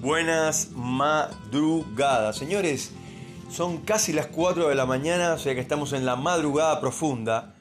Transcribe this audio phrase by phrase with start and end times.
[0.00, 2.92] Buenas madrugadas, señores.
[3.50, 7.56] Son casi las 4 de la mañana, o sea que estamos en la madrugada profunda.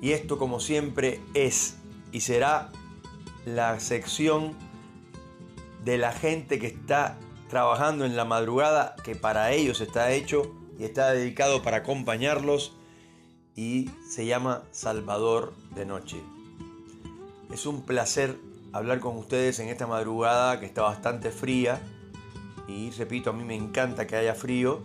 [0.00, 1.78] Y esto, como siempre, es
[2.12, 2.70] y será
[3.44, 4.54] la sección
[5.84, 7.18] de la gente que está
[7.48, 12.76] trabajando en la madrugada, que para ellos está hecho y está dedicado para acompañarlos.
[13.56, 16.22] Y se llama Salvador de Noche.
[17.52, 18.38] Es un placer
[18.72, 21.80] hablar con ustedes en esta madrugada que está bastante fría.
[22.68, 24.82] Y repito, a mí me encanta que haya frío.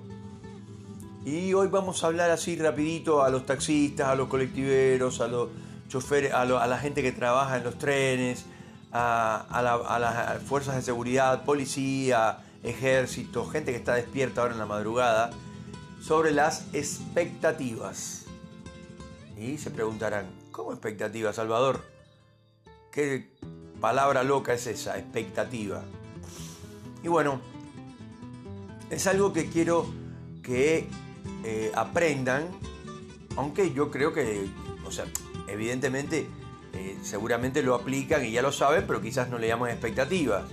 [1.23, 5.49] Y hoy vamos a hablar así rapidito a los taxistas, a los colectiveros, a los
[5.87, 8.45] choferes, a, la gente que trabaja en los trenes,
[8.91, 14.65] a, a las fuerzas de seguridad, policía, ejército, gente que está despierta ahora en la
[14.65, 15.31] madrugada,
[15.99, 18.25] sobre las expectativas.
[19.37, 21.81] Y se preguntarán, ¿cómo expectativas, Salvador?
[22.91, 23.31] ¿Qué
[23.85, 24.97] palabra loca es esa?
[24.97, 25.83] Expectativa.
[27.03, 27.39] Y bueno,
[28.89, 29.85] es algo que quiero
[30.41, 30.87] que
[31.43, 32.47] eh, aprendan,
[33.35, 34.47] aunque yo creo que,
[34.87, 35.05] o sea,
[35.47, 36.27] evidentemente,
[36.73, 40.45] eh, seguramente lo aplican y ya lo saben, pero quizás no le llaman expectativas.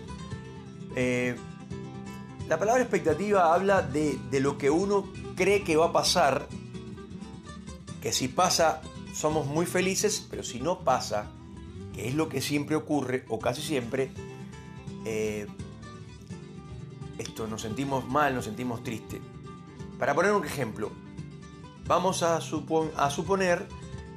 [0.94, 1.34] Eh,
[2.50, 6.48] la palabra expectativa habla de, de lo que uno cree que va a pasar,
[8.02, 8.82] que si pasa
[9.14, 11.30] somos muy felices, pero si no pasa,
[11.92, 14.10] que es lo que siempre ocurre, o casi siempre,
[15.04, 15.46] eh,
[17.18, 19.20] esto nos sentimos mal, nos sentimos tristes.
[19.98, 20.90] Para poner un ejemplo,
[21.86, 23.68] vamos a, a suponer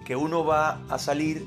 [0.06, 1.46] que uno va a salir,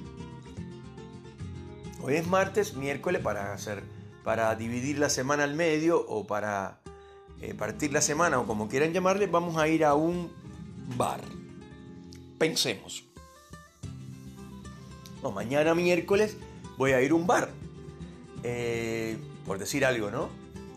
[2.02, 3.82] hoy es martes, miércoles, para hacer,
[4.24, 6.80] para dividir la semana al medio o para
[7.40, 10.30] eh, partir la semana o como quieran llamarle, vamos a ir a un
[10.96, 11.20] bar.
[12.38, 13.07] Pensemos
[15.22, 16.36] no, mañana miércoles
[16.76, 17.50] voy a ir a un bar.
[18.42, 20.28] Eh, por decir algo, ¿no?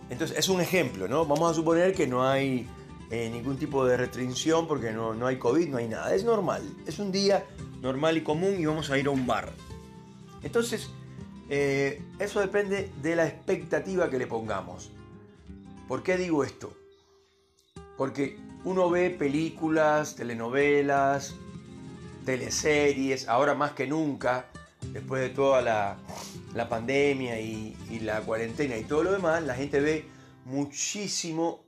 [0.09, 1.25] Entonces, es un ejemplo, ¿no?
[1.25, 2.67] Vamos a suponer que no hay
[3.11, 6.15] eh, ningún tipo de restricción porque no, no hay COVID, no hay nada.
[6.15, 6.63] Es normal.
[6.87, 7.45] Es un día
[7.81, 9.51] normal y común y vamos a ir a un bar.
[10.43, 10.89] Entonces,
[11.49, 14.91] eh, eso depende de la expectativa que le pongamos.
[15.87, 16.73] ¿Por qué digo esto?
[17.97, 21.35] Porque uno ve películas, telenovelas,
[22.25, 24.47] teleseries, ahora más que nunca,
[24.81, 25.97] después de toda la,
[26.69, 30.05] pandemia y, la cuarentena y todo lo demás, la gente ve
[30.45, 31.65] muchísimo,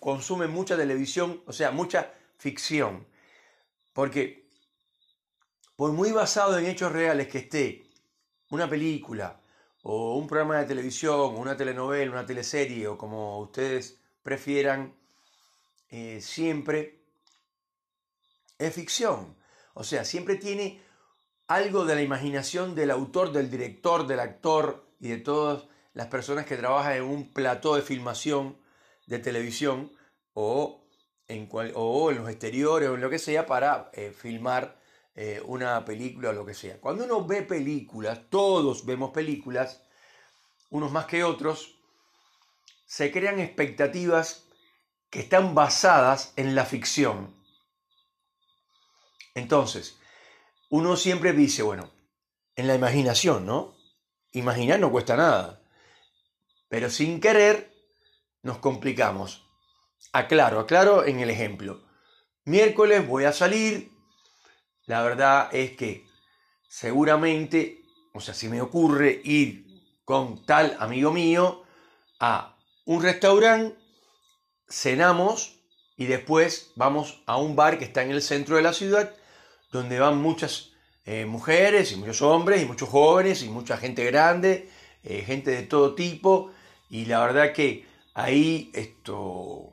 [0.00, 3.06] consume mucha televisión, o sea, mucha ficción.
[3.92, 4.48] Porque
[5.76, 7.84] por muy basado en hechos reales que esté
[8.50, 9.40] una película
[9.82, 14.94] o un programa de televisión, una telenovela, una teleserie o como ustedes prefieran,
[15.90, 17.00] eh, siempre
[18.58, 19.37] es ficción.
[19.78, 20.82] O sea, siempre tiene
[21.46, 26.46] algo de la imaginación del autor, del director, del actor y de todas las personas
[26.46, 28.58] que trabajan en un plató de filmación
[29.06, 29.92] de televisión
[30.34, 30.84] o
[31.28, 34.80] en, los exteriores o en lo que sea para eh, filmar
[35.14, 36.80] eh, una película o lo que sea.
[36.80, 39.84] Cuando uno ve películas, todos vemos películas,
[40.70, 41.78] unos más que otros,
[42.84, 44.48] se crean expectativas
[45.08, 47.37] que están basadas en la ficción.
[49.38, 49.98] Entonces,
[50.68, 51.90] uno siempre dice, bueno,
[52.56, 53.74] en la imaginación, ¿no?
[54.32, 55.62] Imaginar no cuesta nada.
[56.68, 57.72] Pero sin querer
[58.42, 59.44] nos complicamos.
[60.12, 61.82] Aclaro, aclaro en el ejemplo.
[62.44, 63.90] Miércoles voy a salir.
[64.86, 66.06] La verdad es que
[66.68, 67.82] seguramente,
[68.12, 69.66] o sea, si me ocurre ir
[70.04, 71.62] con tal amigo mío
[72.20, 73.78] a un restaurante,
[74.68, 75.60] cenamos
[75.96, 79.14] y después vamos a un bar que está en el centro de la ciudad
[79.70, 80.72] donde van muchas
[81.04, 84.68] eh, mujeres y muchos hombres y muchos jóvenes y mucha gente grande,
[85.04, 86.52] eh, gente de todo tipo,
[86.90, 89.72] y la verdad que ahí esto,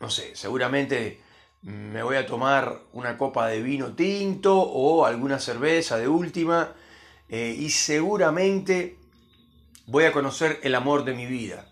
[0.00, 1.20] no sé, seguramente
[1.62, 6.74] me voy a tomar una copa de vino tinto o alguna cerveza de última,
[7.28, 8.98] eh, y seguramente
[9.86, 11.66] voy a conocer el amor de mi vida.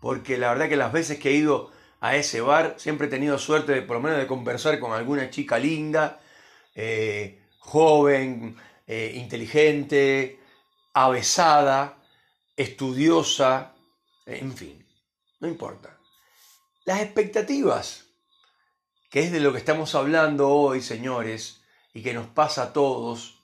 [0.00, 1.70] Porque la verdad que las veces que he ido
[2.00, 2.74] a ese bar.
[2.78, 6.20] Siempre he tenido suerte de por lo menos de conversar con alguna chica linda,
[6.74, 8.56] eh, joven,
[8.86, 10.40] eh, inteligente,
[10.94, 12.02] avesada,
[12.56, 13.74] estudiosa,
[14.26, 14.86] en fin,
[15.40, 15.98] no importa.
[16.84, 18.06] Las expectativas,
[19.10, 21.62] que es de lo que estamos hablando hoy, señores,
[21.92, 23.42] y que nos pasa a todos,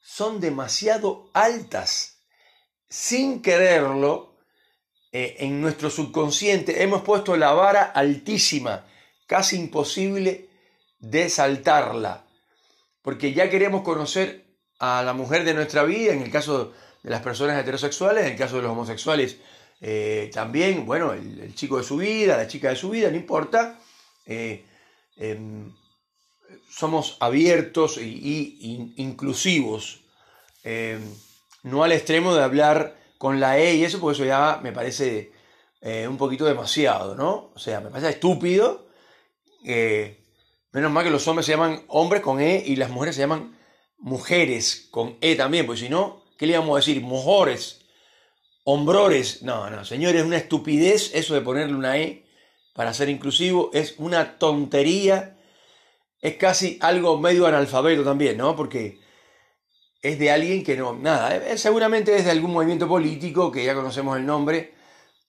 [0.00, 2.18] son demasiado altas.
[2.88, 4.31] Sin quererlo,
[5.12, 8.86] eh, en nuestro subconsciente hemos puesto la vara altísima,
[9.26, 10.48] casi imposible
[10.98, 12.24] de saltarla,
[13.02, 14.46] porque ya queremos conocer
[14.78, 16.72] a la mujer de nuestra vida, en el caso
[17.02, 19.36] de las personas heterosexuales, en el caso de los homosexuales,
[19.80, 23.78] eh, también, bueno, el, chico de su vida, la chica de su vida, no importa.
[24.26, 24.64] Eh,
[25.16, 25.74] em,
[26.70, 30.00] somos abiertos y, inclusivos,
[30.62, 31.02] em,
[31.64, 35.30] no al extremo de hablar con la E y eso, porque eso ya me parece
[35.80, 37.52] eh, un poquito demasiado, ¿no?
[37.54, 38.88] O sea, me parece estúpido.
[40.72, 43.56] menos mal que los hombres se llaman hombres con E y las mujeres se llaman
[43.98, 47.00] mujeres con E también, porque si no, ¿qué le íbamos a decir?
[47.00, 47.78] Mejores
[48.64, 52.26] Hombrores, no, no, señores, es una estupidez eso de ponerle una E
[52.74, 55.38] para ser inclusivo, es una tontería,
[56.20, 58.56] es casi algo medio analfabeto también, ¿no?
[58.56, 58.98] Porque
[60.02, 64.16] es de alguien que no, nada, seguramente es de algún movimiento político que ya conocemos
[64.16, 64.74] el nombre,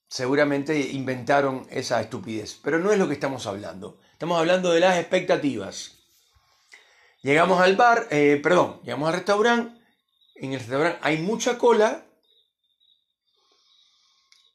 [0.08, 4.98] seguramente inventaron esa estupidez, pero no es lo que estamos hablando, estamos hablando de las
[4.98, 6.00] expectativas.
[7.22, 9.80] Llegamos al bar, eh, perdón, llegamos al restaurante,
[10.36, 12.06] en el restaurante hay mucha cola,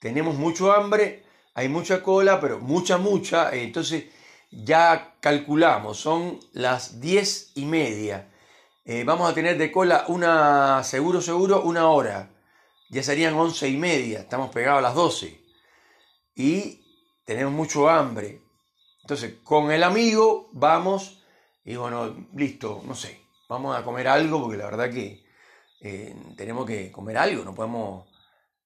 [0.00, 1.24] tenemos mucho hambre,
[1.54, 4.06] hay mucha cola, pero mucha, mucha, entonces
[4.50, 8.28] ya calculamos, son las diez y media.
[8.90, 12.30] Eh, vamos a tener de cola una, seguro, seguro, una hora.
[12.88, 15.42] Ya serían once y media, estamos pegados a las doce.
[16.34, 16.80] Y
[17.26, 18.40] tenemos mucho hambre.
[19.02, 21.22] Entonces, con el amigo vamos
[21.66, 25.22] y bueno, listo, no sé, vamos a comer algo porque la verdad que
[25.82, 28.08] eh, tenemos que comer algo, no podemos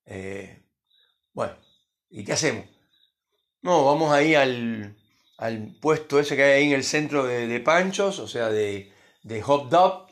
[0.07, 0.63] eh,
[1.33, 1.57] bueno,
[2.11, 2.67] ¿y qué hacemos?
[3.61, 4.97] No, vamos ahí al,
[5.39, 8.93] al puesto ese que hay ahí en el centro de, panchos, o sea, de,
[9.25, 10.12] de hot dog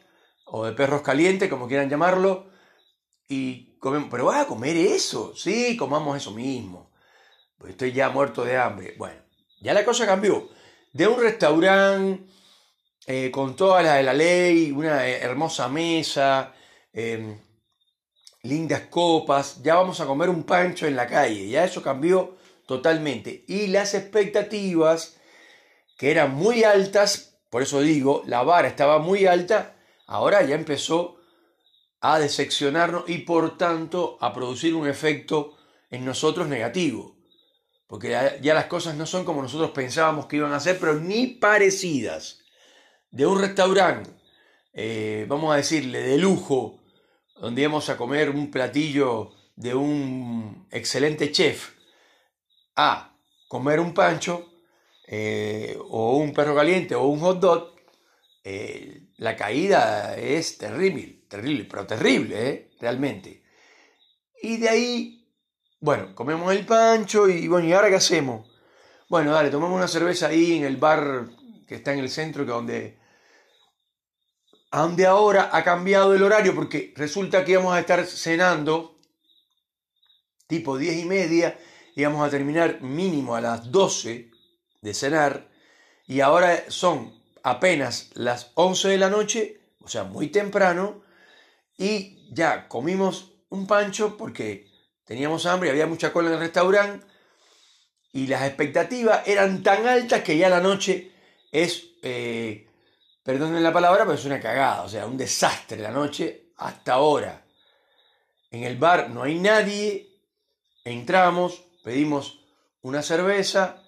[0.51, 2.47] o de perros calientes, como quieran llamarlo,
[3.29, 4.09] y comemos.
[4.11, 6.91] Pero vas a comer eso, sí, comamos eso mismo.
[7.59, 8.95] Pues estoy ya muerto de hambre.
[8.99, 9.21] Bueno,
[9.61, 10.49] ya la cosa cambió.
[10.93, 12.25] De un restaurante
[13.07, 16.55] eh, con toda la de la ley, una hermosa mesa,
[16.93, 17.39] eh,
[18.43, 22.37] lindas copas, ya vamos a comer un pancho en la calle, ya eso cambió
[22.67, 23.45] totalmente.
[23.49, 25.17] Y las expectativas,
[25.99, 29.77] que eran muy altas, por eso digo, la vara estaba muy alta,
[30.11, 31.21] ahora ya empezó
[32.01, 35.57] a decepcionarnos y por tanto a producir un efecto
[35.89, 37.17] en nosotros negativo.
[37.87, 41.29] Porque ya, las cosas no son como nosotros pensábamos que iban a ser, pero ni
[41.29, 42.41] parecidas.
[43.11, 44.11] De un restaurante,
[44.73, 46.81] eh, vamos a decirle, de lujo,
[47.37, 51.71] donde íbamos a comer un platillo de un excelente chef,
[52.75, 53.17] a
[53.49, 54.53] comer un pancho,
[55.07, 57.75] eh, o un perro caliente, o un hot dog,
[58.43, 62.71] eh, la caída es terrible, terrible, pero terrible, ¿eh?
[62.81, 63.43] realmente.
[64.43, 65.29] Y de ahí,
[65.79, 68.51] bueno, comemos el pancho y bueno, ¿y ahora qué hacemos?
[69.11, 71.29] Bueno, dale, tomamos una cerveza ahí en el bar
[71.69, 72.51] que está en el centro, que
[74.71, 78.99] donde ahora ha cambiado el horario porque resulta que íbamos a estar cenando
[80.47, 81.59] tipo 10 y media,
[81.95, 84.31] íbamos a terminar mínimo a las 12
[84.81, 85.51] de cenar
[86.07, 91.03] y ahora son apenas las 11 de la noche, o sea, muy temprano,
[91.77, 94.69] y ya comimos un pancho porque
[95.05, 97.07] teníamos hambre, había mucha cola en el restaurante
[98.13, 101.13] y las expectativas eran tan altas que ya la noche
[101.51, 101.87] es...
[102.03, 102.67] Eh,
[103.23, 107.45] perdonen la palabra, pero es una cagada, o sea, un desastre la noche hasta ahora.
[108.51, 110.09] En el bar no hay nadie,
[110.85, 112.41] entramos, pedimos
[112.83, 113.83] una cerveza,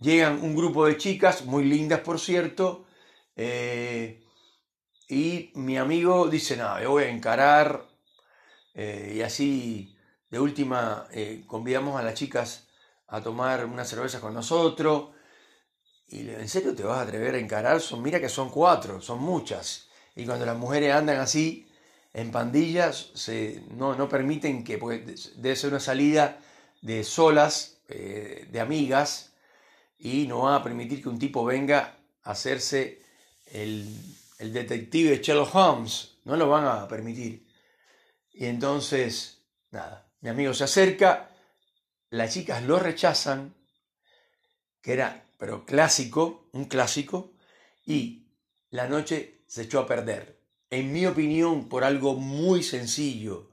[0.00, 2.86] llegan un grupo de chicas, muy lindas por cierto,
[3.38, 4.20] eh,
[5.08, 7.88] y mi amigo dice, nada, yo voy a encarar,
[8.74, 9.96] eh, y así
[10.28, 12.66] de última eh, convidamos a las chicas
[13.06, 15.10] a tomar una cerveza con nosotros,
[16.08, 17.80] y ¿en serio te vas a atrever a encarar?
[17.80, 19.88] Son, mira que son cuatro, son muchas.
[20.16, 21.68] Y cuando las mujeres andan así,
[22.12, 24.78] en pandillas, se, no, no permiten que,
[25.36, 26.40] debe ser una salida
[26.82, 29.32] de solas, eh, de amigas,
[29.96, 33.06] y no van a permitir que un tipo venga a hacerse
[33.52, 33.86] el,
[34.38, 36.16] el detective de Sherlock Holmes.
[36.24, 37.46] No lo van a permitir.
[38.32, 41.30] Y entonces, nada, mi amigo se acerca,
[42.10, 43.54] las chicas lo rechazan,
[44.80, 47.32] que era pero clásico, un clásico,
[47.86, 48.26] y
[48.70, 50.40] la noche se echó a perder.
[50.70, 53.50] En mi opinión, por algo muy sencillo.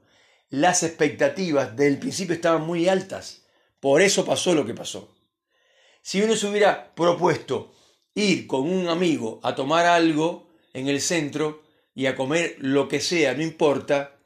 [0.50, 3.46] Las expectativas del principio estaban muy altas.
[3.80, 5.16] Por eso pasó lo que pasó.
[6.02, 7.74] Si uno se hubiera propuesto
[8.16, 11.62] ir con un amigo a tomar algo en el centro
[11.94, 14.16] y a comer lo que sea, no importa,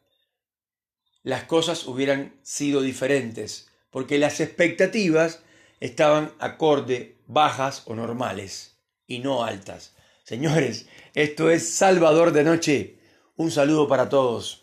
[1.22, 5.42] las cosas hubieran sido diferentes, porque las expectativas
[5.80, 9.94] estaban acorde bajas o normales y no altas.
[10.24, 12.98] Señores, esto es Salvador de Noche.
[13.36, 14.59] Un saludo para todos.